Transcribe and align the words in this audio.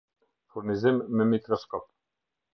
Furnizim 0.53 0.97
me 1.19 1.29
Mikroskop 1.35 1.87